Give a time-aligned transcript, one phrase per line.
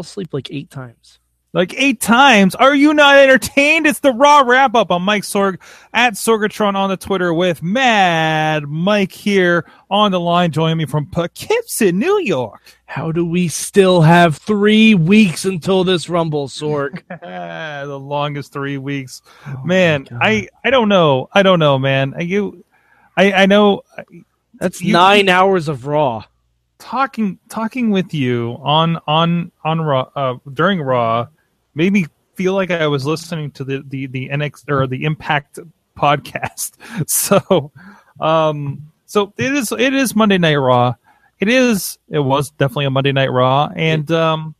[0.00, 1.18] asleep like eight times.
[1.54, 2.54] Like eight times.
[2.54, 3.86] Are you not entertained?
[3.86, 5.58] It's the Raw wrap up on Mike Sorg
[5.94, 11.06] at Sorgatron on the Twitter with Mad Mike here on the line, joining me from
[11.06, 12.60] Poughkeepsie, New York.
[12.84, 17.02] How do we still have three weeks until this Rumble, Sorg?
[17.88, 20.06] the longest three weeks, oh man.
[20.20, 21.30] I I don't know.
[21.32, 22.14] I don't know, man.
[22.20, 22.62] You,
[23.16, 23.82] I I know.
[24.54, 26.24] That's you, nine hours of Raw.
[26.78, 31.26] Talking talking with you on on on Raw uh, during Raw
[31.74, 35.58] made me feel like I was listening to the the the NX or the Impact
[35.96, 36.72] podcast.
[37.06, 37.72] So,
[38.20, 40.94] um, so it is it is Monday Night Raw.
[41.40, 44.54] It is it was definitely a Monday Night Raw, and um,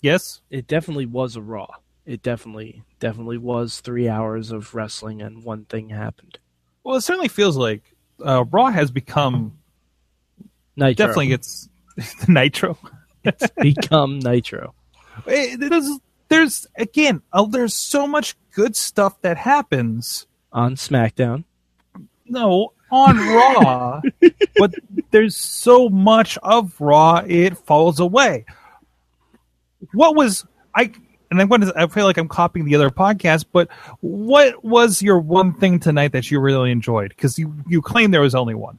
[0.00, 1.68] yes, it definitely was a Raw.
[2.06, 6.38] It definitely definitely was three hours of wrestling, and one thing happened.
[6.84, 7.82] Well, it certainly feels like
[8.24, 9.58] uh, Raw has become
[10.76, 11.06] Nitro.
[11.06, 11.68] Definitely gets
[12.28, 12.78] Nitro.
[13.24, 14.74] it's become Nitro.
[15.26, 21.44] Eh, there's, there's again, oh, there's so much good stuff that happens on SmackDown.
[22.26, 24.00] No, on Raw,
[24.56, 24.74] but
[25.10, 28.44] there's so much of Raw it falls away.
[29.92, 30.92] What was I?
[31.30, 31.72] And I'm going to.
[31.74, 33.68] I feel like I'm copying the other podcast, but
[34.00, 37.08] what was your one thing tonight that you really enjoyed?
[37.08, 38.78] Because you you claim there was only one.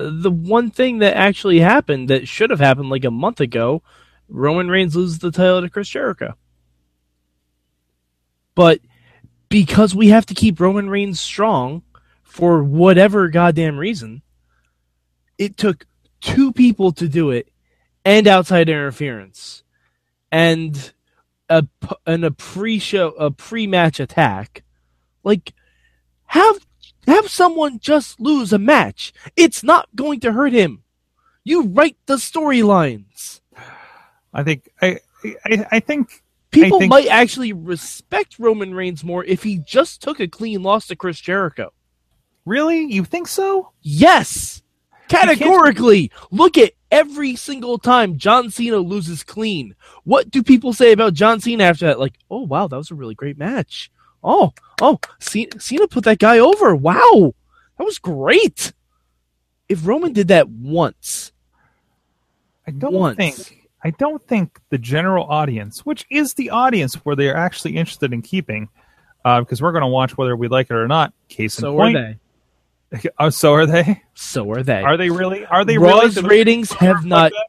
[0.00, 3.82] The one thing that actually happened that should have happened like a month ago
[4.28, 6.34] Roman Reigns loses the title to Chris Jericho.
[8.54, 8.80] But
[9.48, 11.82] because we have to keep Roman Reigns strong
[12.22, 14.22] for whatever goddamn reason,
[15.38, 15.86] it took
[16.20, 17.48] two people to do it
[18.04, 19.64] and outside interference
[20.30, 20.92] and
[21.48, 21.66] a
[22.06, 24.62] and a pre-show a pre-match attack.
[25.24, 25.52] Like
[26.26, 26.64] have
[27.06, 29.12] have someone just lose a match.
[29.36, 30.82] It's not going to hurt him.
[31.44, 33.40] You write the storylines.
[34.32, 35.00] I think I
[35.44, 40.02] I, I think people I think, might actually respect Roman Reigns more if he just
[40.02, 41.72] took a clean loss to Chris Jericho.
[42.44, 42.84] Really?
[42.92, 43.72] You think so?
[43.82, 44.62] Yes.
[45.08, 46.10] Categorically.
[46.30, 49.74] Look at every single time John Cena loses clean.
[50.04, 52.00] What do people say about John Cena after that?
[52.00, 53.90] Like, oh wow, that was a really great match.
[54.22, 56.74] Oh, oh, Cena put that guy over.
[56.76, 57.34] Wow,
[57.78, 58.72] that was great.
[59.68, 61.32] If Roman did that once,
[62.66, 67.16] I don't once, think I don't think the general audience, which is the audience where
[67.16, 68.68] they are actually interested in keeping,
[69.24, 71.14] uh, because we're going to watch whether we like it or not.
[71.28, 71.96] Case so in point.
[71.96, 72.16] are
[72.90, 73.08] they.
[73.18, 74.02] Oh, so are they?
[74.14, 74.82] So are they?
[74.82, 75.46] Are they really?
[75.46, 76.28] Are they Raw's really?
[76.28, 77.32] ratings have not.
[77.32, 77.42] Like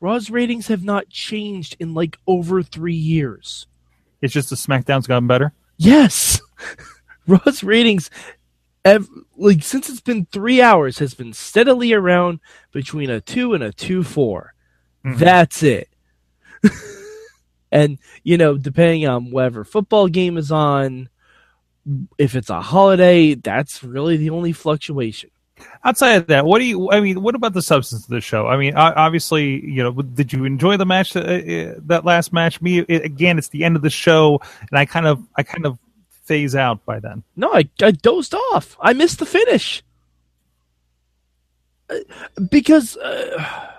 [0.00, 3.66] Raw's ratings have not changed in like over three years.
[4.20, 5.52] It's just the SmackDown's gotten better.
[5.76, 6.40] Yes,
[7.26, 8.10] Raw's ratings,
[8.84, 12.40] have, like since it's been three hours, has been steadily around
[12.72, 14.54] between a two and a two four.
[15.04, 15.18] Mm-hmm.
[15.18, 15.88] That's it.
[17.72, 21.08] and you know, depending on whatever football game is on,
[22.18, 25.30] if it's a holiday, that's really the only fluctuation.
[25.84, 26.90] Outside of that, what do you?
[26.90, 28.46] I mean, what about the substance of the show?
[28.46, 31.16] I mean, obviously, you know, did you enjoy the match?
[31.16, 34.40] Uh, uh, that last match, me it, again, it's the end of the show,
[34.70, 35.78] and I kind of, I kind of
[36.24, 37.22] phase out by then.
[37.36, 38.76] No, I, I dozed off.
[38.80, 39.82] I missed the finish
[41.88, 41.96] uh,
[42.50, 42.96] because.
[42.96, 43.72] Uh,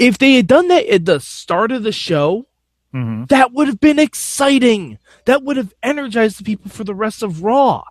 [0.00, 2.46] if they had done that at the start of the show,
[2.92, 3.26] mm-hmm.
[3.26, 4.98] that would have been exciting.
[5.26, 7.84] That would have energized the people for the rest of Raw.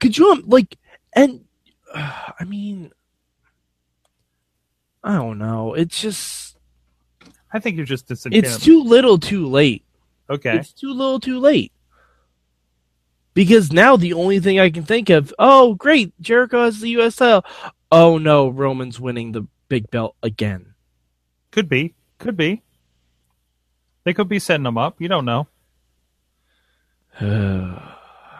[0.00, 0.78] Could you like
[1.12, 1.44] and
[1.92, 2.92] uh, I mean
[5.02, 5.74] I don't know.
[5.74, 6.56] It's just
[7.52, 8.52] I think you're just disenchanted.
[8.52, 9.84] It's too little too late.
[10.28, 10.56] Okay.
[10.56, 11.72] It's too little too late.
[13.32, 17.16] Because now the only thing I can think of, oh great, Jericho has the US
[17.16, 17.44] title.
[17.92, 20.74] Oh no, Roman's winning the big belt again.
[21.52, 21.94] Could be.
[22.18, 22.62] Could be.
[24.04, 25.00] They could be setting them up.
[25.00, 25.46] You don't know.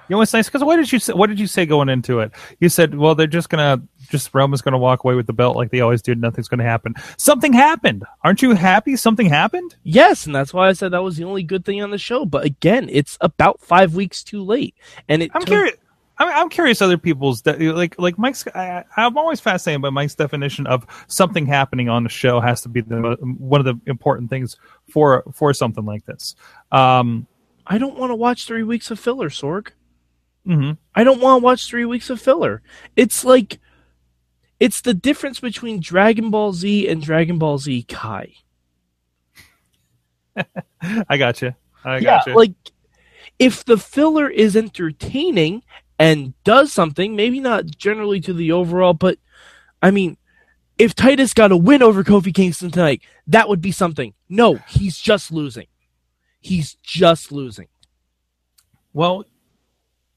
[0.08, 0.46] you know what's nice?
[0.46, 1.12] Because what did you say?
[1.12, 2.32] What did you say going into it?
[2.60, 5.70] You said, "Well, they're just gonna just Roman's gonna walk away with the belt like
[5.70, 6.14] they always do.
[6.14, 6.94] Nothing's gonna happen.
[7.18, 8.04] Something happened.
[8.22, 8.96] Aren't you happy?
[8.96, 9.74] Something happened.
[9.82, 12.24] Yes, and that's why I said that was the only good thing on the show.
[12.24, 14.74] But again, it's about five weeks too late,
[15.08, 15.30] and it.
[15.34, 15.76] I'm curious.
[16.18, 18.46] I'm, I'm curious other people's de- like like Mike's.
[18.54, 22.68] I, am always fascinated by Mike's definition of something happening on the show has to
[22.68, 24.56] be the one of the important things
[24.88, 26.34] for for something like this.
[26.72, 27.26] Um,
[27.66, 29.68] I don't want to watch three weeks of filler, Sorg.
[30.46, 30.72] Mm-hmm.
[30.94, 32.62] I don't want to watch three weeks of filler.
[32.94, 33.58] It's like
[34.60, 38.34] it's the difference between Dragon Ball Z and Dragon Ball Z Kai.
[41.08, 41.54] I got you.
[41.84, 42.36] I got yeah, you.
[42.36, 42.54] Like
[43.38, 45.62] if the filler is entertaining
[45.98, 49.18] and does something, maybe not generally to the overall, but
[49.82, 50.16] I mean,
[50.78, 54.14] if Titus got a win over Kofi Kingston tonight, that would be something.
[54.28, 55.66] No, he's just losing.
[56.40, 57.68] He's just losing.
[58.92, 59.24] Well,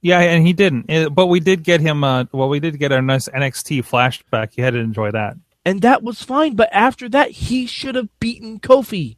[0.01, 0.89] yeah, and he didn't.
[0.91, 2.03] Uh, But we did get him.
[2.03, 4.57] Uh, well, we did get a nice NXT flashback.
[4.57, 5.35] You had to enjoy that.
[5.65, 9.17] And that was fine, but after that, he should have beaten Kofi.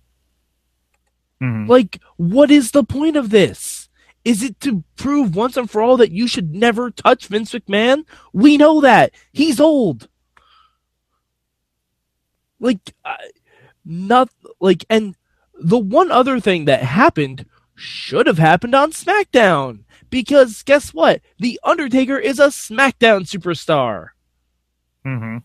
[1.42, 1.68] Mhm.
[1.70, 3.90] Like, what is the point of this?
[4.24, 8.04] Is it to prove once and for all that you should never touch Vince McMahon?
[8.34, 9.12] We know that.
[9.32, 10.08] He's old.
[12.60, 13.16] Like, uh,
[13.84, 14.30] not
[14.60, 15.16] like, and
[15.60, 17.46] the one other thing that happened
[17.76, 19.80] should have happened on SmackDown.
[20.12, 21.22] Because guess what?
[21.40, 24.10] The Undertaker is a SmackDown superstar.
[25.04, 25.42] Mhm.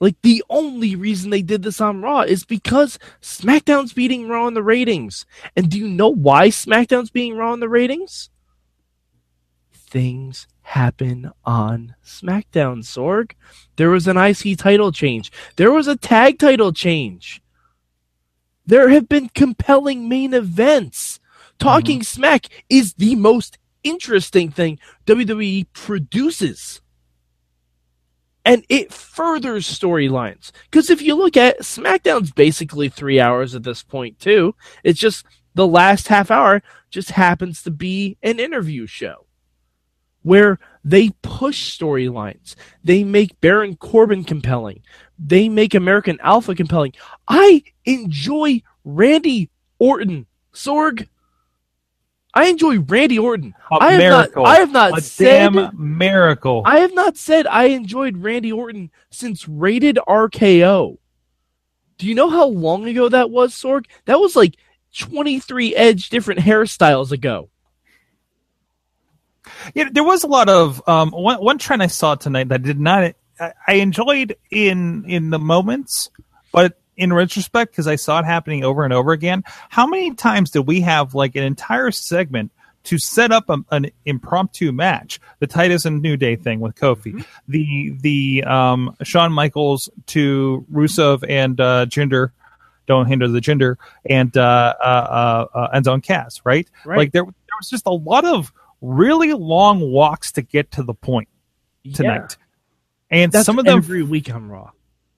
[0.00, 4.54] Like the only reason they did this on Raw is because SmackDown's beating Raw in
[4.54, 5.24] the ratings.
[5.56, 8.28] And do you know why SmackDown's beating Raw in the ratings?
[9.72, 13.32] Things happen on SmackDown, Sorg.
[13.76, 15.30] There was an IC title change.
[15.56, 17.40] There was a tag title change.
[18.66, 21.20] There have been compelling main events.
[21.62, 22.04] Talking mm-hmm.
[22.04, 26.80] Smack is the most interesting thing WWE produces
[28.44, 30.50] and it furthers storylines.
[30.68, 34.56] Because if you look at SmackDown's basically three hours at this point too.
[34.82, 35.24] It's just
[35.54, 39.26] the last half hour just happens to be an interview show
[40.22, 42.56] where they push storylines.
[42.82, 44.82] They make Baron Corbin compelling.
[45.16, 46.94] They make American Alpha compelling.
[47.28, 50.26] I enjoy Randy Orton.
[50.52, 51.06] Sorg.
[52.34, 53.54] I enjoy Randy Orton.
[53.70, 54.42] A I have miracle.
[54.44, 54.56] not.
[54.56, 55.52] I have not a said.
[55.52, 56.62] damn miracle.
[56.64, 60.98] I have not said I enjoyed Randy Orton since Rated RKO.
[61.98, 63.84] Do you know how long ago that was, Sorg?
[64.06, 64.56] That was like
[64.98, 67.50] 23 Edge different hairstyles ago.
[69.74, 72.80] Yeah, there was a lot of um, one one trend I saw tonight that did
[72.80, 73.14] not.
[73.38, 76.10] I, I enjoyed in in the moments,
[76.52, 79.44] but in retrospect, because I saw it happening over and over again.
[79.68, 82.52] How many times did we have like an entire segment
[82.84, 85.20] to set up a, an impromptu match?
[85.38, 91.24] The Titus and New Day thing with Kofi, the the um, Shawn Michaels to Rusev
[91.28, 92.32] and uh, Jinder.
[92.86, 96.68] Don't hinder the gender and uh, uh, uh, uh, and Cass, right?
[96.84, 96.98] Right.
[96.98, 100.92] Like there, there was just a lot of really long walks to get to the
[100.92, 101.28] point
[101.94, 102.36] tonight.
[103.08, 104.72] And That's some of them, every week on Raw.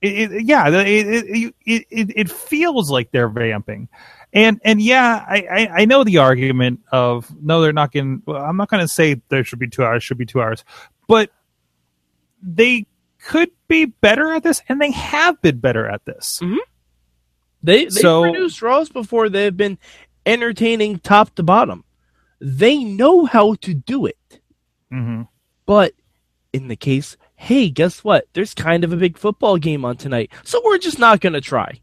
[0.05, 3.89] It, it, yeah, it, it, it, it, feels like they're vamping.
[4.33, 8.21] And and yeah, I, I, I know the argument of no, they're not going.
[8.25, 10.63] Well, I'm not going to say there should be two hours, should be two hours,
[11.07, 11.31] but
[12.41, 12.85] they
[13.23, 16.41] could be better at this, and they have been better at this.
[17.63, 19.77] They they So- produced Raws before they've been
[20.25, 21.83] entertaining top to bottom.
[22.41, 24.39] They know how to do it.
[24.91, 25.23] Mm-hmm.
[25.65, 25.93] But
[26.53, 28.25] in the case, hey, guess what?
[28.33, 31.41] There's kind of a big football game on tonight, so we're just not going to
[31.41, 31.79] try.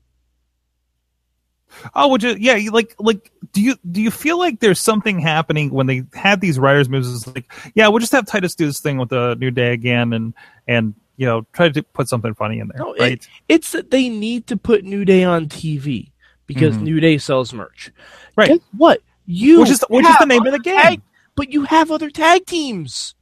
[1.94, 2.36] Oh, would you?
[2.38, 6.02] Yeah, you like like do you do you feel like there's something happening when they
[6.12, 7.12] had these writers moves?
[7.14, 10.12] It's like, yeah, we'll just have Titus do this thing with the New Day again,
[10.12, 10.34] and
[10.68, 13.28] and you know try to put something funny in there, No, it- right?
[13.48, 16.10] It's that they need to put New Day on TV
[16.46, 16.82] because Mhm.
[16.82, 17.90] New Day sells merch.
[18.36, 18.48] Right.
[18.48, 19.00] Guess what?
[19.24, 20.76] You Which is- which is the name of the game.
[20.78, 21.02] tag-
[21.36, 23.14] but you have other tag teams.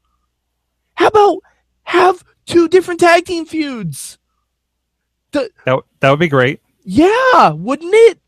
[0.95, 1.39] How about
[1.91, 4.19] have two different tag team feuds?
[5.33, 5.51] that
[6.01, 6.61] that would be great.
[6.83, 8.19] Yeah, wouldn't it?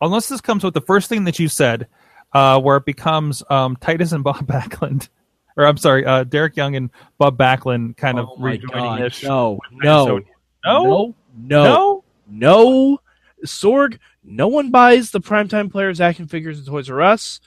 [0.00, 1.86] Unless this comes with the first thing that you said,
[2.32, 5.08] uh, where it becomes um, Titus and Bob Backlund,
[5.56, 9.02] or I'm sorry, uh, Darren Young and Bob Backlund kind of Oh my rejoining God,
[9.02, 9.22] ish.
[9.22, 10.22] No, no, no,
[10.64, 12.04] no, no, no.
[12.26, 13.00] no.
[13.46, 17.40] Sorg, no one buys the primetime players action figures at Toys R Us.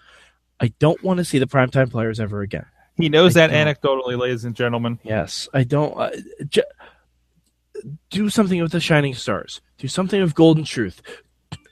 [0.60, 2.66] I don't want to see the primetime players ever again.
[2.98, 3.76] He knows I that don't.
[4.02, 5.00] anecdotally, ladies and gentlemen.
[5.04, 5.98] Yes, I don't.
[5.98, 6.12] Uh,
[6.48, 6.64] j-
[8.10, 9.62] do something with the Shining Stars.
[9.78, 11.02] Do something with Golden Truth.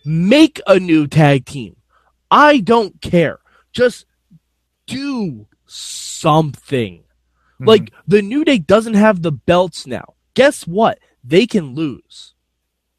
[0.06, 1.77] Make a new tag team.
[2.30, 3.39] I don't care.
[3.72, 4.06] Just
[4.86, 7.03] do something.
[7.62, 7.68] Mhm.
[7.68, 10.15] Like the New Day doesn't have the belts now.
[10.34, 11.00] Guess what?
[11.24, 12.34] They can lose,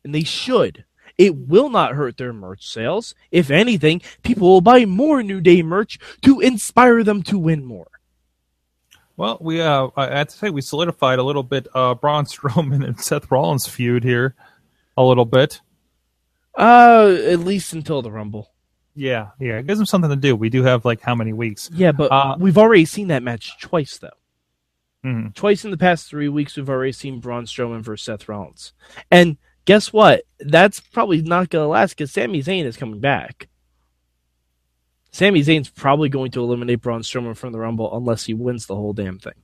[0.02, 0.84] and they should.
[1.18, 3.14] It will not hurt their merch sales.
[3.30, 7.88] If anything, people will buy more New Day merch to inspire them to win more.
[9.16, 12.84] Well, we uh, I have to say we solidified a little bit uh, Braun Strowman
[12.86, 14.34] and Seth Rollins feud here,
[14.96, 15.60] a little bit.
[16.56, 18.50] Uh, at least until the Rumble.
[18.96, 20.36] Yeah, yeah, it gives them something to do.
[20.36, 21.68] We do have like how many weeks?
[21.72, 24.10] Yeah, but Uh, we've already seen that match twice, though.
[25.04, 25.34] Mhm.
[25.34, 28.72] Twice in the past three weeks, we've already seen Braun Strowman versus Seth Rollins.
[29.10, 30.22] And guess what?
[30.40, 33.48] That's probably not going to last because Sami Zayn is coming back.
[35.14, 38.74] Sami Zayn's probably going to eliminate Braun Strowman from the Rumble unless he wins the
[38.74, 39.34] whole damn thing.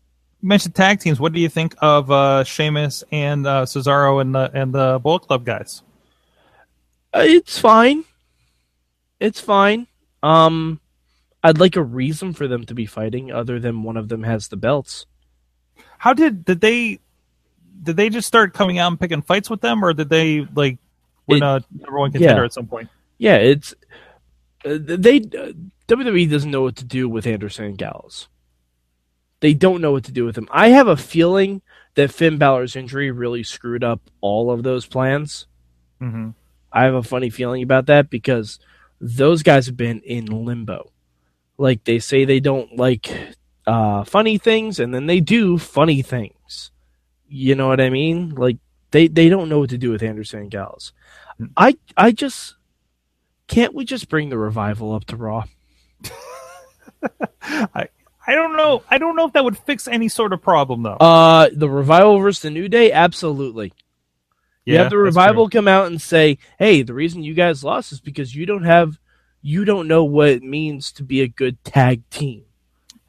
[0.40, 1.20] you mentioned tag teams.
[1.20, 5.20] What do you think of uh, Sheamus and uh, Cesaro and the and the Bullet
[5.20, 5.84] Club guys?
[7.14, 8.02] Uh, it's fine.
[9.20, 9.86] It's fine.
[10.24, 10.80] Um,
[11.44, 14.48] I'd like a reason for them to be fighting, other than one of them has
[14.48, 15.06] the belts.
[15.98, 16.98] How did did they
[17.80, 20.78] did they just start coming out and picking fights with them, or did they like
[21.28, 22.44] win It- a number one contender yeah.
[22.44, 22.88] at some point?
[23.18, 23.72] Yeah, it's
[24.64, 25.52] they uh,
[25.88, 28.28] WWE doesn't know what to do with Anderson and Gallows.
[29.40, 30.48] They don't know what to do with him.
[30.50, 31.62] I have a feeling
[31.94, 35.46] that Finn Balor's injury really screwed up all of those plans.
[36.00, 36.30] Mm-hmm.
[36.72, 38.58] I have a funny feeling about that because
[39.00, 40.92] those guys have been in limbo.
[41.56, 43.10] Like they say they don't like
[43.66, 46.70] uh, funny things, and then they do funny things.
[47.28, 48.30] You know what I mean?
[48.30, 48.58] Like
[48.90, 50.92] they they don't know what to do with Anderson and Gallows.
[51.56, 52.56] I I just
[53.50, 55.44] can't we just bring the revival up to Raw?
[57.42, 57.88] I
[58.26, 58.84] I don't know.
[58.88, 60.94] I don't know if that would fix any sort of problem though.
[60.94, 63.72] Uh, the revival versus the New Day, absolutely.
[64.64, 68.00] You have the revival come out and say, "Hey, the reason you guys lost is
[68.00, 69.00] because you don't have,
[69.42, 72.44] you don't know what it means to be a good tag team."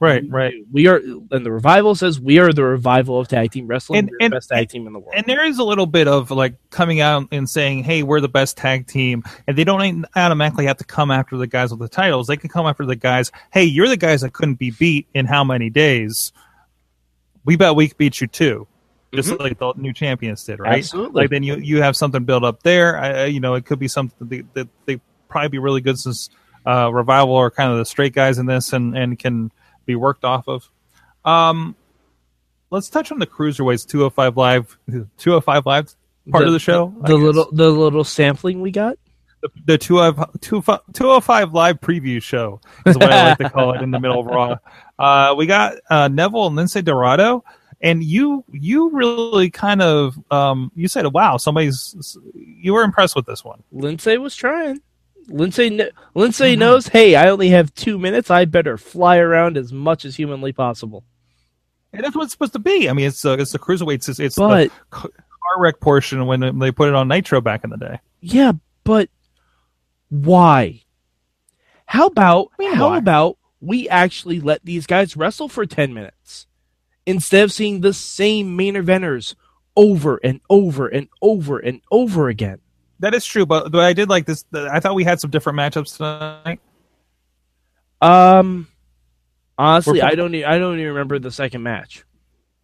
[0.02, 0.56] Right, right.
[0.72, 4.00] We are, and the revival says we are the revival of tag team wrestling.
[4.00, 5.14] And- We're and- the best tag team in the world.
[5.16, 8.28] And there is a little bit of like coming out and saying, "Hey, we're the
[8.28, 11.88] best tag team," and they don't automatically have to come after the guys with the
[11.88, 12.26] titles.
[12.26, 13.32] They can come after the guys.
[13.54, 16.34] Hey, you're the guys that couldn't be beat in how many days?
[17.46, 18.68] We bet we beat you too,
[19.14, 19.40] just Mhm.
[19.40, 20.80] like the new champions did, right?
[20.80, 21.22] Absolutely.
[21.22, 22.98] Like then you you have something built up there.
[22.98, 25.82] I, I- you know, it could be something that they, that they probably be really
[25.82, 26.30] good since
[26.66, 29.52] uh, revival are kind of the straight guys in this and and can
[29.86, 30.70] be worked off of.
[31.26, 31.76] Um,
[32.70, 34.78] let's touch on the cruiserweights 205 live
[35.18, 35.96] 205 live
[36.30, 36.94] part of the show.
[37.06, 38.98] The little, the little sampling we got.
[39.42, 43.92] the, the 205 205 live preview show is what I like to call it in
[43.92, 44.58] the middle of Raw.
[45.00, 47.44] Uh, we got uh, Neville and Lince Dorado,
[47.82, 53.26] and you you really kind of um, you said, "Wow, somebody's." You were impressed with
[53.26, 53.64] this one.
[53.74, 54.80] Lince was trying.
[55.30, 56.58] Lince, kn- Lince Mhm.
[56.58, 56.88] knows.
[56.88, 58.30] Hey, I only have two minutes.
[58.32, 61.04] I better fly around as much as humanly possible.
[61.94, 62.90] And that's what it's supposed to be.
[62.90, 64.08] I mean, it's uh, it's the cruiserweights.
[64.10, 65.10] It's, it's the car
[65.58, 68.00] wreck portion when they put it on Nitro back in the day.
[68.22, 69.10] Yeah, but
[70.10, 70.84] why?
[71.86, 72.98] How about mean, how why?
[72.98, 76.48] about we actually let these guys wrestle for 10 minutes
[77.06, 79.36] instead of seeing the same main eventers
[79.76, 82.60] over and over and over and over again.
[83.02, 84.46] That is true, but, but I did like this.
[84.54, 86.60] I thought we had some different matchups tonight.
[88.02, 88.68] Um
[89.58, 92.04] honestly, I don't e- I don't even remember the second match.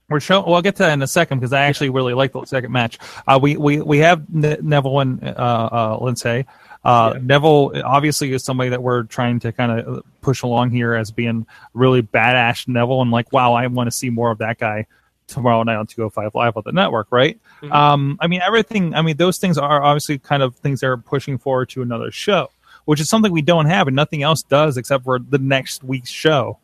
[0.09, 0.45] We're showing.
[0.45, 2.71] Well, I'll get to that in a second because I actually really like the second
[2.71, 2.97] match.
[3.27, 6.45] Uh, we we we have ne- Neville and uh, uh, Lince.
[6.85, 7.19] Uh, Yeah.
[7.21, 11.45] Neville obviously is somebody that we're trying to kind of push along here as being
[11.73, 14.87] really badass Neville, and like, wow, I want to see more of that guy
[15.27, 17.37] tomorrow night on 205 Live on the network, right?
[17.61, 17.71] Mhm.
[17.71, 18.93] Um, I mean, everything.
[18.93, 22.49] I mean, those things are obviously kind of things they're pushing forward to another show,
[22.85, 26.09] which is something we don't have, and nothing else does except for the next week's
[26.09, 26.59] show.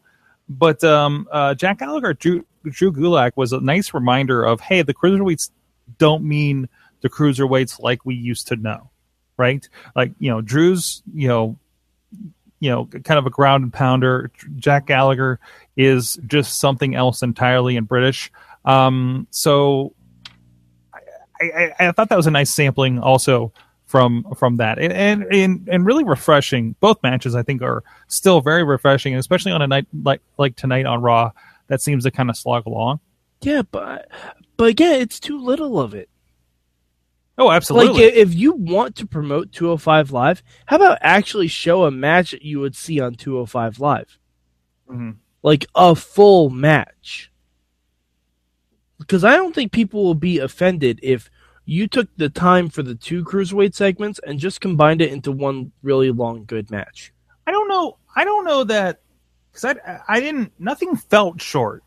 [0.50, 4.94] But um, uh, Jack Gallagher, Drew, Drew Gulak was a nice reminder of, hey, the
[4.94, 5.50] cruiserweights
[5.98, 6.70] don't mean
[7.02, 8.90] the cruiserweights like we used to know,
[9.38, 9.68] right?
[9.96, 11.58] Like you know, Drew's you know,
[12.60, 14.32] you know, kind of a ground and pounder.
[14.56, 15.40] Jack Gallagher
[15.76, 18.32] is just something else entirely in British.
[18.64, 19.94] Um, so
[21.52, 23.52] I, I, I thought that was a nice sampling also
[23.86, 28.42] from from that and, and and and really refreshing both matches i think are still
[28.42, 31.30] very refreshing and especially on a night like like tonight on raw
[31.68, 33.00] that seems to kind of slog along
[33.42, 34.10] Yeah, but
[34.58, 36.10] but again, it's too little of it.
[37.38, 41.92] oh absolutely Like if you want to promote 205 Live, how about actually show a
[41.92, 44.18] match that you would see on 205 Live?
[44.90, 45.16] Mhm.
[45.42, 47.32] Like a full match.
[49.00, 51.30] Because I don't think people will be offended if
[51.66, 55.72] you took the time for the two cruiserweight segments and just combined it into one
[55.82, 57.14] really long good match.
[57.48, 59.00] i don't know i don't know that
[59.52, 61.84] because i i didn't nothing felt short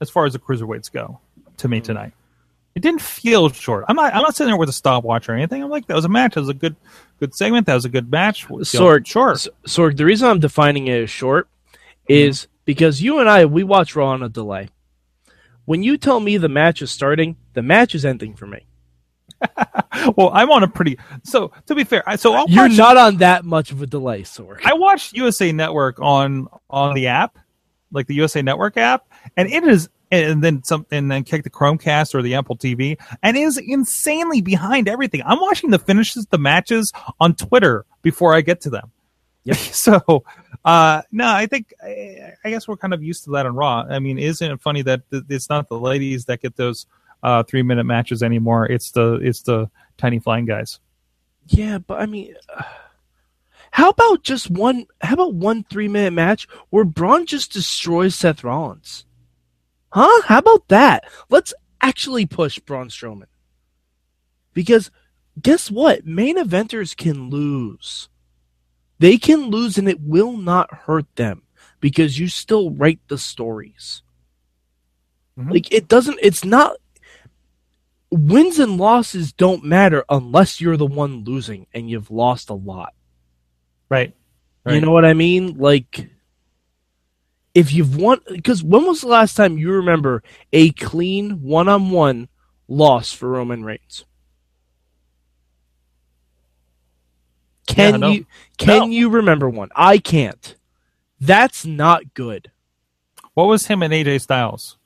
[0.00, 1.20] as far as the cruiserweights go
[1.58, 1.84] to me hmm.
[1.84, 2.12] tonight.
[2.74, 3.86] It didn't feel short.
[3.88, 5.62] I'm not i'm not sitting there with a stopwatch or anything.
[5.62, 6.34] I'm like that was a match.
[6.34, 6.76] That was a good
[7.18, 7.66] good segment.
[7.66, 8.44] That was a good match.
[8.44, 12.12] Uh, know, Sorg, sure S- Sorg, the reason I'm defining it as short mm-hmm.
[12.12, 14.68] is because you and I we watch Raw on a delay.
[15.64, 18.66] When you tell me the match is starting, the match is ending for me.
[20.16, 20.98] well, I'm on a pretty.
[21.24, 23.86] So to be fair, I, so I'll You're watch, not on that much of a
[23.86, 24.60] delay, Sorg.
[24.64, 27.38] I watched USA Network on on the app,
[27.92, 31.50] like the USA Network app, and it is, and then some, and then kick the
[31.50, 35.22] Chromecast or the Apple TV, and it is insanely behind everything.
[35.24, 38.90] I'm watching the finishes, the matches on Twitter before I get to them.
[39.44, 39.56] Yep.
[39.72, 40.24] so,
[40.64, 43.84] uh, no, I think I, I guess we're kind of used to that on Raw.
[43.88, 46.86] I mean, isn't it funny that it's not the ladies that get those
[47.22, 48.66] uh, three minute matches anymore?
[48.66, 50.80] It's the it's the tiny flying guys.
[51.46, 52.62] Yeah, but I mean, uh,
[53.70, 54.86] how about just one?
[55.00, 59.04] How about one three minute match where Braun just destroys Seth Rollins?
[59.90, 60.22] Huh?
[60.22, 61.04] How about that?
[61.30, 63.26] Let's actually push Braun Strowman.
[64.52, 64.90] Because
[65.40, 66.06] guess what?
[66.06, 68.08] Main eventers can lose.
[68.98, 71.42] They can lose and it will not hurt them
[71.80, 74.02] because you still write the stories.
[75.38, 75.52] Mhm.
[75.52, 76.76] Like it doesn't it's not
[78.10, 82.94] wins and losses don't matter unless you're the one losing and you've lost a lot.
[83.88, 84.14] Right.
[84.68, 85.58] You know what I mean?
[85.58, 86.08] Like
[87.54, 92.28] if you've won because when was the last time you remember a clean one-on-one
[92.66, 94.04] loss for Roman Reigns?
[97.68, 98.10] Can no.
[98.10, 98.26] you
[98.58, 98.86] can No.
[98.86, 99.70] you remember one?
[99.74, 100.56] I can't.
[101.20, 102.50] That's not good.
[103.34, 104.76] What was him and AJ Styles?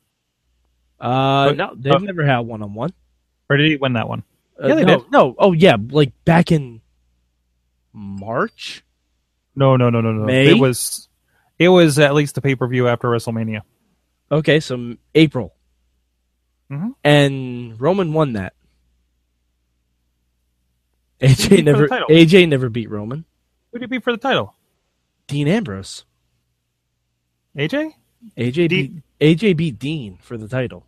[0.98, 2.92] Uh But- no, they've uh, never had one-on-one.
[3.50, 4.23] Or did he win that one?
[4.62, 5.11] Uh, Yeah, they no, did.
[5.11, 5.35] no.
[5.38, 6.80] Oh yeah, like back in
[7.92, 8.85] March.
[9.57, 10.25] No, no, no, no, no.
[10.25, 10.50] May?
[10.50, 11.09] It was
[11.59, 13.62] it was at least the pay per view after WrestleMania.
[14.30, 15.52] Okay, so m- April.
[16.71, 16.95] Mhm.
[17.02, 18.54] And Roman won that.
[21.21, 21.88] AJ never?
[21.88, 23.25] AJ never beat Roman.
[23.73, 24.54] Who did he beat for the title?
[25.26, 26.04] Dean Ambrose.
[27.57, 27.95] AJ?
[28.38, 30.87] AJ Dean- beat AJ beat Dean for the title.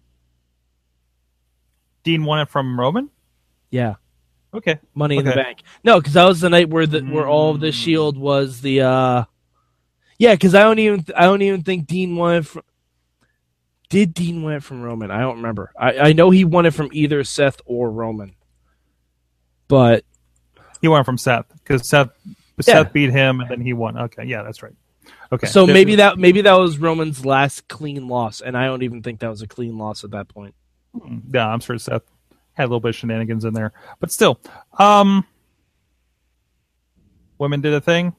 [2.04, 3.11] Dean won it from Roman?
[3.71, 3.94] Yeah,
[4.54, 4.78] Okay.
[4.94, 5.62] Money in the Bank.
[5.82, 7.73] No, because that was the night where the where all of the Mm.
[7.85, 8.82] Shield was the.
[8.82, 9.25] uh
[10.18, 12.62] Yeah, because I don't even I don't even think Dean won it from.
[13.88, 15.11] Did Dean win it from Roman?
[15.11, 15.71] I don't remember.
[15.78, 18.35] I, I know he won it from either Seth or Roman.
[19.68, 20.04] But
[20.80, 22.35] He won it from Seth because Seth Yeah.
[22.85, 23.97] Seth beat him and then he won.
[23.97, 24.75] Okay, yeah, that's right.
[25.32, 25.47] Okay.
[25.47, 29.21] So maybe that maybe that was Roman's last clean loss, and I don't even think
[29.21, 30.54] that was a clean loss at that point.
[31.32, 32.02] Yeah, I'm sure Seth
[32.54, 34.38] had a little bit of shenanigans in there, but still,
[34.78, 35.26] um,
[37.38, 38.14] women did a thing.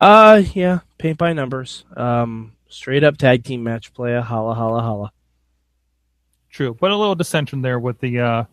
[0.00, 1.84] Uh yeah, paint by numbers.
[1.96, 5.12] Um straight up tag team match play a holla holla holla.
[6.54, 8.44] True, but a little dissension there with the uh,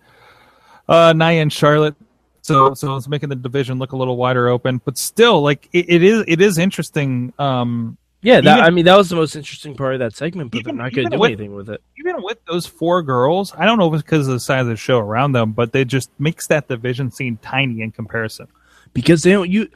[0.90, 1.96] uh, Nia and Charlotte.
[2.42, 5.86] So, so it's making the division look a little wider open, but still, like it,
[5.88, 7.32] it is, it is interesting.
[7.38, 10.52] Um, Yeah, that, Even- I mean that was the most interesting part of that segment,
[10.52, 11.82] but Even- they're not going to do with- anything with it.
[12.00, 14.68] even with those four girls, I don't know if it's because of the size of
[14.68, 18.48] the show around them, but they just makes that division seem tiny in comparison.
[18.94, 19.70] Because they don't you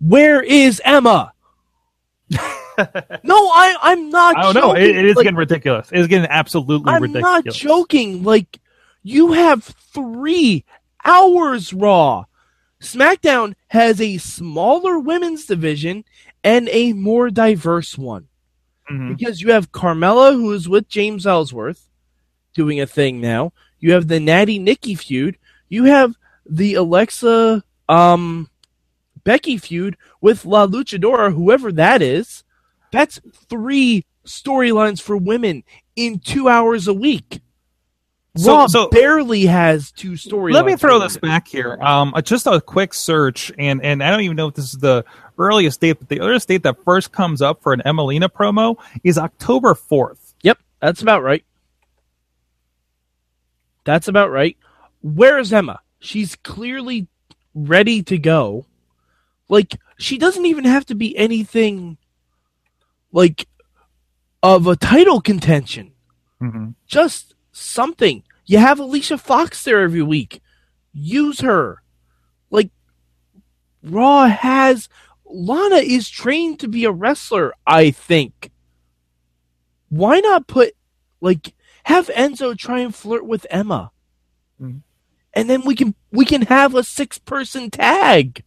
[0.00, 1.32] where is Emma?
[2.30, 2.38] no,
[2.78, 4.72] I I'm not I don't know.
[4.72, 5.88] It, it is Like, getting ridiculous.
[5.92, 7.24] It's getting absolutely ridiculous.
[7.26, 8.22] I'm not joking.
[8.24, 8.58] Like
[9.02, 10.64] you have three
[11.04, 12.24] hours raw.
[12.80, 16.04] SmackDown has a smaller women's division
[16.44, 18.28] and a more diverse one.
[18.90, 19.16] Mhm.
[19.16, 21.88] because you have Carmella, who is with James Ellsworth,
[22.52, 23.52] doing a thing now.
[23.78, 25.38] You have the Natty Nikki feud.
[25.68, 28.50] You have the Alexa um,
[29.24, 32.42] Becky feud with La Luchadora, whoever that is.
[32.90, 35.62] That's three storylines for women
[35.94, 37.40] in two hours a week.
[38.36, 40.54] So- Raw so- barely has two storylines.
[40.54, 41.78] Let me throw this back here.
[41.80, 44.80] Um, uh, just a quick search, and and I don't even know if this is
[44.80, 45.04] the
[45.38, 49.18] earliest date, but the earliest date that first comes up for an Emmalina promo is
[49.18, 50.34] October fourth.
[50.42, 51.44] Yep, that's about right.
[53.84, 54.56] That's about right.
[55.00, 55.80] Where is Emma?
[55.98, 57.08] She's clearly
[57.54, 58.66] ready to go.
[59.48, 61.98] Like she doesn't even have to be anything
[63.12, 63.46] like
[64.42, 65.92] of a title contention.
[66.40, 66.70] Mm-hmm.
[66.86, 68.22] Just something.
[68.46, 70.42] You have Alicia Fox there every week.
[70.92, 71.82] Use her.
[72.50, 72.70] Like
[73.82, 74.88] Raw has
[75.32, 78.50] Lana is trained to be a wrestler, I think.
[79.88, 80.74] Why not put
[81.20, 83.90] like have Enzo try and flirt with Emma?
[84.60, 84.82] Mhm.
[85.34, 88.44] And then we can we can have a six person tag.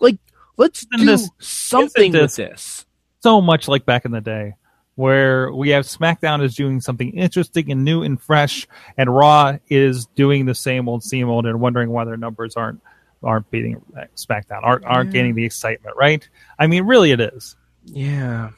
[0.00, 0.18] Like
[0.56, 2.86] let's Isn't do this- something isn't with this- this.
[3.20, 4.54] So much like back in the day,
[4.96, 10.06] where we have SmackDown is doing something interesting and new and fresh, and Raw is
[10.16, 12.80] doing the same old, same old, and wondering why their numbers aren't
[13.22, 13.80] aren't beating
[14.16, 15.20] SmackDown, aren't aren't Yeah.
[15.20, 16.28] gaining the excitement, right?
[16.58, 17.56] I mean, really, it is.
[17.84, 18.50] Yeah.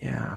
[0.00, 0.36] Yeah.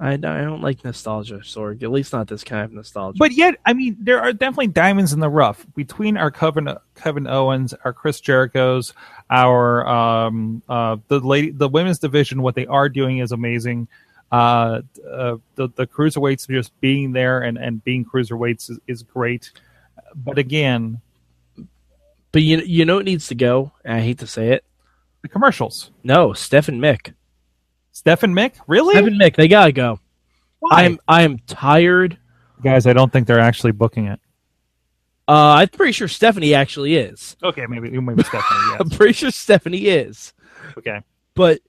[0.00, 1.82] I, I don't like nostalgia, Sorg.
[1.82, 3.16] At least not this kind of nostalgia.
[3.18, 7.26] But yet, I mean, there are definitely diamonds in the rough between our Kevin Kevin
[7.26, 8.92] Owens, our Chris Jericho's,
[9.30, 12.42] our um uh the lady the women's division.
[12.42, 13.88] What they are doing is amazing.
[14.32, 19.50] Uh, uh the the cruiserweights just being there and and being cruiserweights is, is great.
[20.14, 21.00] But again,
[22.36, 23.72] But you you know it needs to go.
[23.82, 24.62] I hate to say it.
[25.22, 25.90] The commercials.
[26.04, 27.14] No, Stephen Mick.
[27.92, 28.56] Stephen Mick?
[28.66, 28.94] Really?
[28.94, 30.00] Stephen Mick, they gotta go.
[30.58, 30.84] Why?
[30.84, 32.18] I'm I am tired.
[32.62, 34.20] Guys, I don't think they're actually booking it.
[35.26, 37.38] Uh, I'm pretty sure Stephanie actually is.
[37.42, 38.76] Okay, maybe maybe Stephanie.
[38.80, 40.34] I'm pretty sure Stephanie is.
[40.76, 41.00] okay.
[41.34, 41.60] But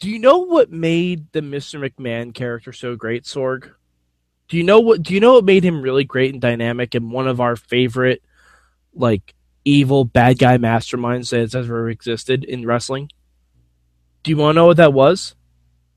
[0.00, 1.80] do you know what made the Mr.
[1.80, 3.70] McMahon character so great, Sorg?
[4.48, 7.10] Do you know what do you know what made him really great and dynamic and
[7.10, 8.22] one of our favorite
[8.98, 9.34] like
[9.64, 13.10] evil bad guy masterminds that has ever existed in wrestling?
[14.22, 15.34] Do you want to know what that was?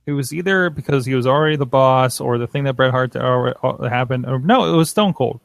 [0.05, 3.13] It was either because he was already the boss, or the thing that Bret Hart
[3.13, 4.25] happened.
[4.25, 5.39] Or, no, it was Stone Cold.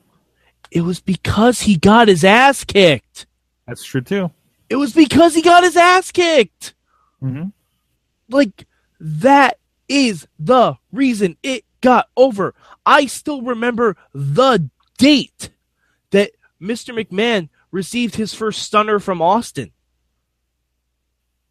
[0.71, 3.27] It was because he got his ass kicked.
[3.67, 4.31] That's true too.
[4.69, 6.75] It was because he got his ass kicked.
[7.23, 7.49] Mm-hmm.
[8.29, 8.67] like
[9.01, 12.55] that is the reason it got over.
[12.85, 15.51] I still remember the date
[16.11, 16.33] that
[16.67, 16.95] Mr.
[16.95, 19.73] McMahon received his first stunner from Austin.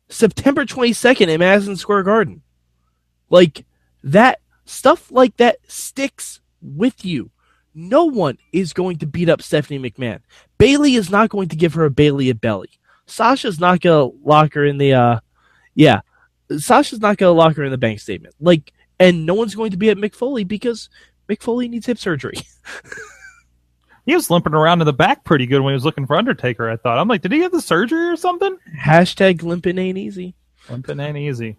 [0.09, 2.41] September 22nd in Madison Square Garden.
[3.29, 3.65] Like
[4.03, 7.31] that stuff like that sticks with you.
[7.73, 10.19] No one is going to beat up Stephanie McMahon.
[10.57, 12.69] Bayley is not going to give her a Bayley a belly.
[13.07, 15.19] Sasha's not going to lock her in the uh
[15.75, 16.01] yeah,
[16.57, 18.33] Sasha's not to lock her in the bank statement.
[18.39, 20.89] Like, and no one's going to be at Mick Foley because
[21.29, 22.37] Mick Foley needs hip surgery.
[24.05, 26.69] He was limping around in the back pretty good when he was looking for Undertaker.
[26.69, 26.99] I thought.
[26.99, 28.57] I'm like, did he have the surgery or something?
[28.79, 30.35] Hashtag limping ain't easy.
[30.69, 31.57] Limping ain't easy.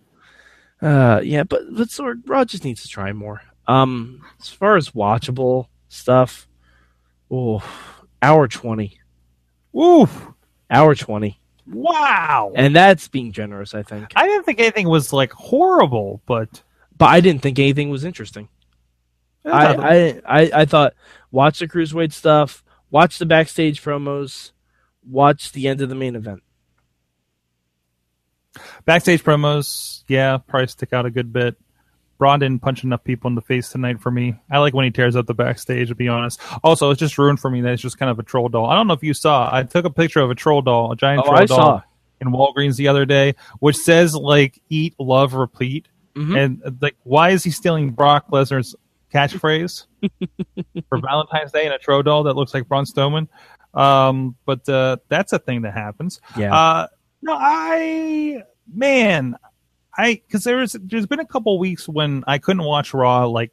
[0.80, 3.42] Uh, yeah, but but Sword Rod just needs to try more.
[3.66, 6.46] Um, as far as watchable stuff,
[7.30, 7.62] oh,
[8.22, 9.00] hour twenty,
[9.76, 10.28] Oof!
[10.70, 12.52] hour twenty, Wow!
[12.54, 14.12] and that's being generous, I think.
[14.14, 16.62] I didn't think anything was like horrible, but
[16.98, 18.48] But I didn't think anything was interesting.
[19.46, 20.94] I, I, I, I thought
[21.30, 24.52] watch the cruiserweight stuff, watch the backstage promos,
[25.09, 26.42] watch the end of the main event.
[28.85, 31.56] backstage promos, yeah, probably stick out a good bit.
[32.18, 34.37] Braun didn't punch enough people in the face tonight for me.
[34.50, 36.40] I like when he tears up the backstage, to be honest.
[36.64, 38.64] Also, it's just ruined for me that it's just kind of a troll doll.
[38.66, 39.50] I don't know if you saw.
[39.54, 41.82] I took a picture of a troll doll, a giant Oh, troll I doll saw.
[42.22, 46.38] in Walgreens the other day, which says like "Eat, Love, Repeat." Mhm.
[46.62, 48.74] And like, why is he stealing Brock Lesnar's
[49.12, 49.87] catchphrase
[50.88, 53.29] for Valentine's Day in a troll doll that looks like Braun Strowman?
[53.75, 56.21] Um, but uh, that's a thing that happens.
[56.37, 56.55] Yeah.
[56.55, 56.87] Uh,
[57.23, 58.42] no, I
[58.73, 59.37] man,
[59.97, 63.53] I because there's there's been a couple weeks when I couldn't watch Raw like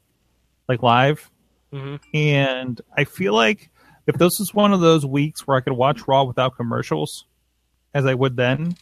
[0.70, 1.30] like live,
[1.74, 2.00] Mhm.
[2.13, 3.70] and I feel like
[4.08, 7.26] if this was one of those weeks where I could watch Raw without commercials,
[7.94, 8.76] as I would then,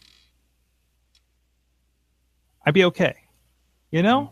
[2.64, 3.14] I'd be okay.
[3.90, 4.30] You know,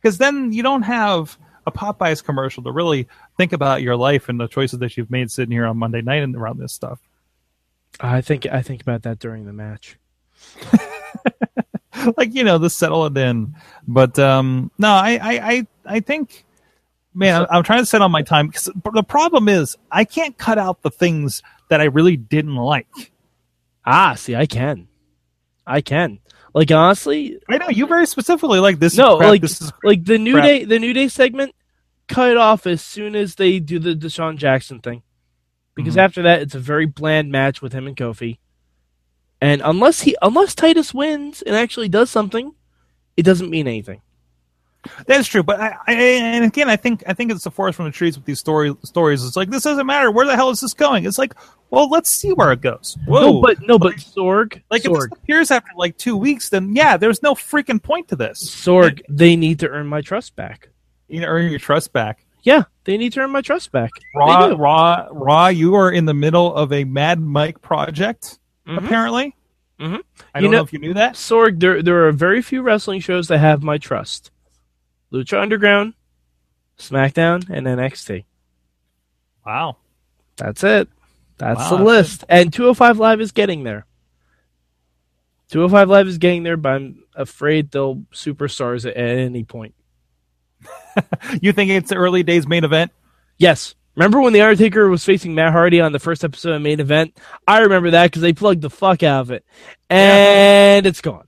[0.00, 4.38] because then you don't have a Popeyes commercial to really think about your life and
[4.38, 7.00] the choices that you've made sitting here on Monday night and around this stuff.
[8.00, 9.96] I think I think about that during the match.
[12.16, 13.54] like you know the settle it in
[13.86, 16.44] but um no i i i, I think
[17.14, 20.58] man I'm trying to set on my time because the problem is i can't cut
[20.58, 23.12] out the things that i really didn't like
[23.86, 24.88] Ah, see, I can,
[25.66, 26.18] I can.
[26.54, 29.72] Like honestly, i know you very specifically like this is no, crap, like this is
[29.82, 30.44] like the new crap.
[30.44, 31.54] day, the new day segment,
[32.06, 35.02] cut it off as soon as they do the Deshaun Jackson thing,
[35.74, 36.00] because Mhm.
[36.00, 38.38] after that, it's a very bland match with him and Kofi.
[39.40, 42.52] And unless he, unless Titus wins and actually does something,
[43.16, 44.00] it doesn't mean anything.
[45.06, 47.86] that's true but I, I and again i think i think it's the forest from
[47.86, 50.60] the trees with these story stories it's like this doesn't matter where the hell is
[50.60, 51.32] this going it's like
[51.74, 53.20] well let's see where it goes Whoa.
[53.20, 56.96] No, but no, but Sorg, like if this appears after like two weeks then yeah
[56.96, 60.68] there's no freaking point to this Sorg, they need to earn my trust back.
[61.08, 63.90] you know earn your trust back Yeah, they need to earn my trust back.
[64.14, 64.48] Raw.
[64.54, 65.46] Raw, Raw.
[65.48, 68.76] You are in the middle of a Mad Mike project, Mhm.
[68.84, 69.34] apparently.
[69.80, 70.00] Mhm.
[70.34, 71.14] I don't know, know- if you knew that.
[71.14, 74.30] Sorg, there there are very few wrestling shows that have my trust.
[75.10, 75.94] Lucha Underground,
[76.78, 78.24] SmackDown, and NXT.
[79.46, 79.76] Wow.
[80.36, 80.88] That's it.
[81.38, 82.24] That's Wow, the list.
[82.28, 83.86] And 205 Live is getting there.
[85.50, 89.74] 205 Live is getting there, but I'm afraid they'll superstars it at any point.
[91.40, 92.92] You think it's the early days main event?
[93.36, 93.74] Yes.
[93.96, 97.16] Remember when The Undertaker was facing Matt Hardy on the first episode of Main Event?
[97.46, 99.44] I remember that because they plugged the fuck out of it.
[99.90, 101.26] And it's gone.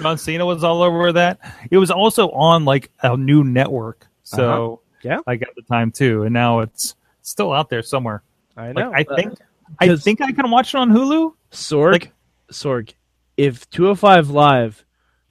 [0.00, 1.38] John Cena was all over that.
[1.70, 5.08] It was also on like a new network, so uh-huh.
[5.08, 5.18] Yeah.
[5.26, 8.22] like at the time too, and now it's still out there somewhere.
[8.56, 8.92] I Like know.
[8.94, 9.34] I Uh, think,
[9.80, 11.34] I 'cause- think I can watch it on Hulu.
[11.50, 12.12] Sorg, Like-
[12.52, 12.92] Sorg,
[13.36, 14.84] if 205 Live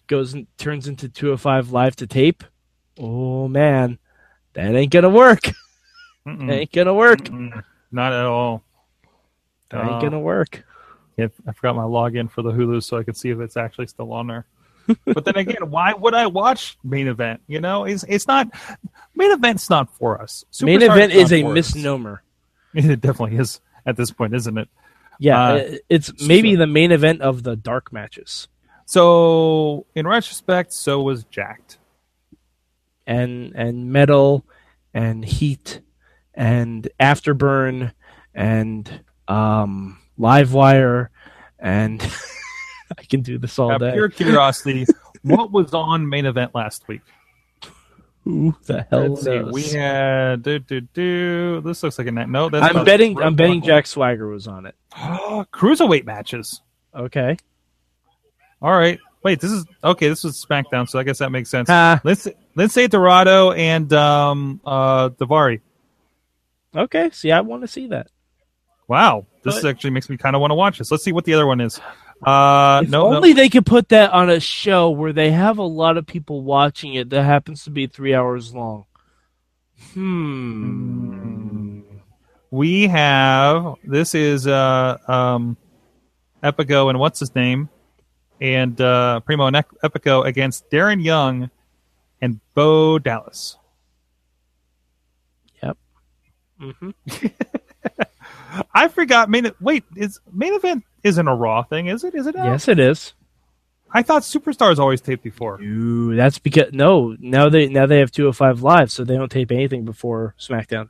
[0.08, 2.44] goes and turns into 205 Live to tape,
[2.98, 3.98] oh man,
[4.54, 5.42] that ain't gonna work.
[6.28, 6.48] Mm-mm.
[6.48, 7.20] That ain't gonna work.
[7.20, 7.64] Mm-mm.
[7.92, 8.64] Not at all.
[9.70, 10.64] That ain't Uh, gonna work.
[11.18, 13.88] Yeah, I forgot my login for the Hulu so I could see if it's actually
[13.88, 14.46] still on there.
[15.06, 17.42] but then again, why would I watch main event?
[17.48, 18.50] You know, it's it's not
[19.16, 20.44] main event's not for us.
[20.62, 22.14] Main event is not a misnomer.
[22.16, 22.20] us.
[22.92, 24.68] It definitely is at this point, isn't it?
[25.20, 28.48] Yeah, Uh, it's maybe so- the main event of the dark matches,
[28.86, 31.78] So in retrospect, so was Jakked.
[33.06, 34.46] and and metal,
[34.94, 35.82] and heat,
[36.34, 37.94] and afterburn,
[38.34, 41.10] and um, Livewire,
[41.60, 42.02] and
[42.98, 43.92] I can do this all day.
[43.94, 44.86] pure curiosity,
[45.22, 47.02] what was on main event last week?
[48.24, 49.40] Who the hell Let's see.
[49.40, 51.62] We had do do do.
[51.62, 52.30] This looks like a night.
[52.30, 53.22] No, that's I'm betting.
[53.22, 54.76] I'm betting Jack Swagger was on it.
[54.98, 56.62] Oh cruiserweight matches.
[56.96, 57.38] Okay.
[58.62, 59.00] All right.
[59.24, 60.08] Wait, this is okay.
[60.10, 61.70] This was SmackDown, so I guess that makes sense.
[61.70, 62.28] Ah, Let's
[62.74, 65.62] say Dorado and um uh Daivari.
[66.76, 67.10] okay.
[67.12, 68.08] See, I want to see that.
[68.88, 70.92] Wow, this But- actually makes me kind of want to watch this.
[70.92, 71.80] Let's see what the other one is.
[72.22, 73.18] Uh, If no, no.
[73.18, 76.42] only they could put that on a show where they have a lot of people
[76.42, 78.86] watching it that happens to be three hours long.
[79.94, 81.82] Hmm.
[82.52, 85.58] we have this is uh um
[86.42, 87.70] Epico and what's his name
[88.40, 91.50] and uh Primo and Epico against Darren Young
[92.22, 93.58] and Bo Dallas.
[95.62, 95.78] Yep.
[96.60, 96.90] hmm
[98.74, 99.52] I forgot main.
[99.60, 102.14] Wait, is main event isn't a Raw thing, is it?
[102.16, 102.36] Is it?
[102.36, 102.46] now?
[102.52, 103.14] Yes, it is.
[103.96, 105.62] I thought Superstars always taped before.
[105.62, 107.16] Ooh, that's because no.
[107.20, 110.90] Now they now they have 205 live, so they don't tape anything before SmackDown.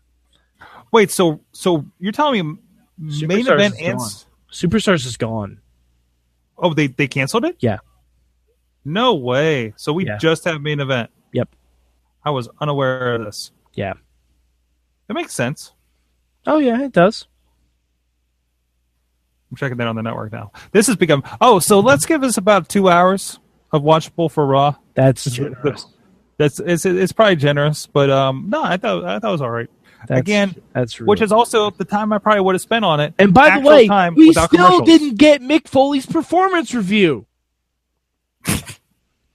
[0.91, 2.57] Wait, so so you're telling
[2.97, 4.09] me main event is and gone.
[4.51, 5.59] Superstars is gone.
[6.57, 7.57] oh they they canceled it?
[7.59, 7.79] Yeah.
[8.85, 9.73] No way.
[9.77, 10.17] So we Yeah.
[10.17, 11.09] just have main event.
[11.33, 11.49] Yep.
[12.23, 13.51] I was unaware of this.
[13.73, 13.93] Yeah.
[15.07, 15.73] That makes sense.
[16.45, 17.27] Oh yeah, it does.
[19.53, 20.51] I'm checking that on the network now.
[20.71, 23.39] This has become oh, so let's give us about two hours
[23.71, 24.75] of watchable for Raw.
[24.95, 25.85] That's generous.
[26.37, 29.51] That's it's it's probably generous, but um no, I thought I thought it was all
[29.51, 29.69] right.
[30.07, 31.05] That's, Again, that's true.
[31.05, 33.13] Which is also the time I probably would have spent on it.
[33.19, 37.27] And by the way, we still didn't get Mick Foley's performance review.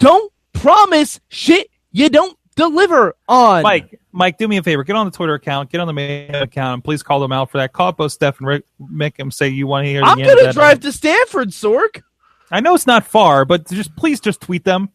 [0.00, 3.62] don't promise shit you don't deliver on.
[3.62, 4.82] Mike, Mike, do me a favor.
[4.82, 5.70] Get on the Twitter account.
[5.70, 7.72] Get on the main account, and please call them out for that.
[7.72, 10.02] Call up both Steph and Rick, Mick, and say you want to hear.
[10.02, 12.02] I'm gonna drive to Stamford, Sorg.
[12.50, 14.90] I know it's not far, but just please just tweet them.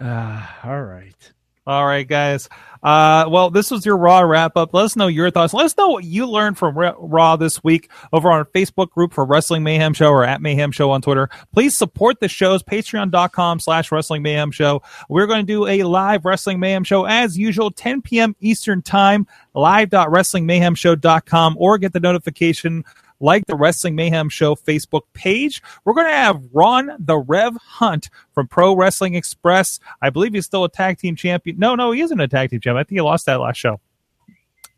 [0.00, 1.32] Ah, all right.
[1.66, 2.48] All right, guys.
[2.82, 4.72] Uh, well, this was your Raw wrap up.
[4.72, 5.52] Let us know your thoughts.
[5.52, 9.12] Let us know what you learned from Raw this week over on our Facebook group
[9.12, 11.28] for Wrestling Mayhem Show or at Mayhem Show on Twitter.
[11.52, 14.80] Please support the shows, patreon.com slash Wrestling Mayhem Show.
[15.10, 18.34] We're going to do a live Wrestling Mayhem Show as usual, 10 p.m.
[18.40, 22.86] Eastern Time, live.wrestlingmayhemshow.com or get the notification
[23.20, 25.62] like the Wrestling Mayhem Show Facebook page.
[25.84, 29.78] We're going to have Ron the Rev Hunt from Pro Wrestling Express.
[30.02, 31.58] I believe he's still a tag team champion.
[31.58, 32.80] No, no, he isn't a tag team champion.
[32.80, 33.80] I think he lost that last show.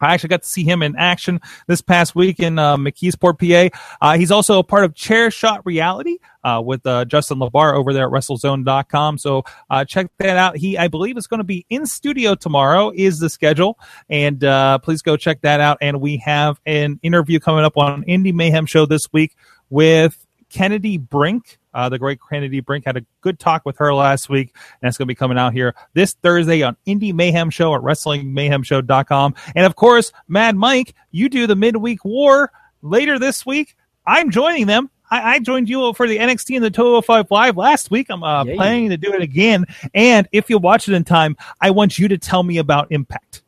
[0.03, 3.79] I actually got to see him in action this past week in uh, McKeesport, PA.
[4.01, 7.93] Uh, he's also a part of Chair Shot Reality uh, with uh, Justin LaBar over
[7.93, 9.19] there at WrestleZone.com.
[9.19, 10.57] So uh, check that out.
[10.57, 12.91] He, I believe, is going to be in studio tomorrow.
[12.95, 15.79] Is the schedule, and uh, please go check that out.
[15.81, 19.37] And we have an interview coming up on Indie Mayhem Show this week
[19.71, 20.22] with
[20.53, 21.59] Kennadi Brink.
[21.75, 24.99] Uh, the great Kennadi Brink had a good talk with her last week, and it's
[24.99, 29.35] going to be coming out here this Thursday on Indie Mayhem Show at WrestlingMayhemShow.com.
[29.55, 33.77] And of course, Mad Mike, you do the midweek war later this week.
[34.07, 34.91] I'm joining them.
[35.11, 38.09] I, I joined you for the NXT and the 205 Live last week.
[38.11, 39.67] I'm uh, planning to do it again.
[39.95, 43.43] And if you watch it in time, I want you to tell me about Impact.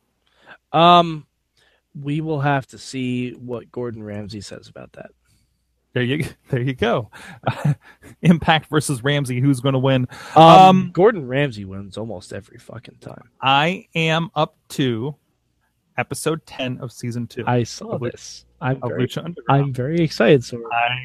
[0.71, 1.25] Um,
[1.99, 5.11] we will have to see what Gordon Ramsay says about that.
[5.95, 7.09] There you, there you go.
[8.21, 9.39] Impact versus Ramsay.
[9.39, 10.07] Who's going to win?
[10.35, 13.29] Um, Um, Gordon Ramsay wins almost every fucking time.
[13.41, 15.15] I am up to
[15.97, 18.45] episode 10 of season two I saw this.
[18.59, 19.07] I'm very,
[19.47, 20.43] I'm very excited.
[20.43, 20.97] So I,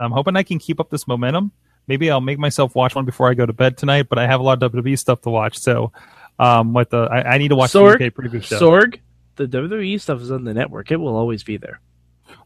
[0.00, 1.52] I'm hoping I can keep up this momentum.
[1.86, 4.40] Maybe I'll make myself watch one before I go to bed tonight, but I have
[4.40, 5.58] a lot of WWE stuff to watch.
[5.58, 5.92] So,
[6.38, 8.58] um, with the, I, I need to watch Sorg, the UK preview show.
[8.58, 9.00] Sorg,
[9.36, 10.90] the WWE stuff is on the network.
[10.90, 11.80] It will always be there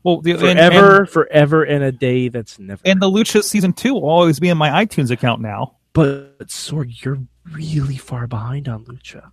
[0.03, 2.81] well, the, and- forever, and, forever, and a day that's never.
[2.85, 5.77] and the Lucha season two will always be in my iTunes account now.
[5.93, 7.19] but Sorg, you're
[7.53, 9.31] really far behind on Lucha.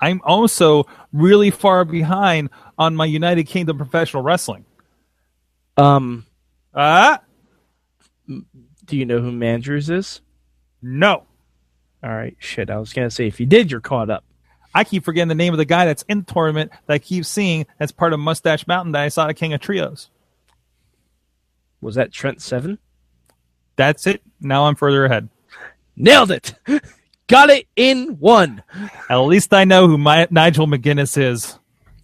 [0.00, 4.64] I'm also really far behind on my United Kingdom professional wrestling.
[5.76, 6.26] Um,
[6.74, 7.20] Ah,
[8.28, 10.20] do you know who Mandrews is?
[10.80, 11.24] no.
[12.04, 12.68] All right, shit.
[12.68, 14.24] I was gonna say if you did, you're caught up.
[14.74, 17.24] I keep forgetting the name of the guy that's in the tournament that I keep
[17.24, 20.10] seeing that's part of Mustache Mountain that I saw at King of Trios.
[21.80, 22.78] Was that Trent seven?
[23.76, 24.22] That's it.
[24.40, 25.28] Now I'm further ahead.
[25.96, 26.54] Nailed it.
[27.26, 28.62] Got it in one.
[29.08, 31.58] At least I know who my, Nigel McGuinness is.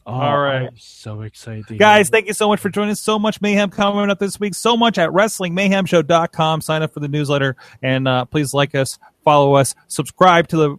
[0.06, 0.68] Oh, All right.
[0.68, 1.78] I'm so excited.
[1.78, 3.00] Guys, thank you so much for joining us.
[3.00, 4.54] So much mayhem coming up this week.
[4.54, 6.62] So much at WrestlingMayhemShow.com.
[6.62, 10.76] Sign up for the newsletter and uh, please like us, follow us, subscribe to the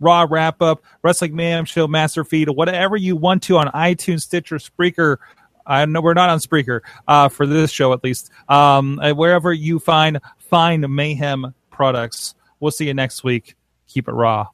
[0.00, 4.56] Raw wrap up, Wrestling Mayhem Show master feed, whatever you want to on iTunes, Stitcher,
[4.56, 5.18] Spreaker.
[5.66, 8.30] I know we're not on Spreaker uh, for this show at least.
[8.48, 12.34] Um, wherever you find find Mayhem products.
[12.58, 13.54] We'll see you next week.
[13.86, 14.48] Keep it raw.